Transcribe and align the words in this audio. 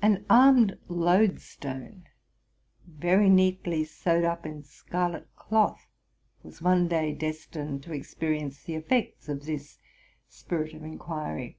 An 0.00 0.24
armed 0.30 0.78
loadstone, 0.88 2.04
very 2.86 3.28
neatly 3.28 3.84
sewed 3.84 4.24
up 4.24 4.46
in 4.46 4.62
scarlet 4.62 5.26
cloth. 5.36 5.86
was 6.42 6.62
one 6.62 6.88
day 6.88 7.12
destined 7.12 7.82
to 7.82 7.92
experience 7.92 8.62
the 8.62 8.76
effects 8.76 9.28
of 9.28 9.44
this 9.44 9.78
spirit 10.30 10.72
of 10.72 10.82
inquiry. 10.82 11.58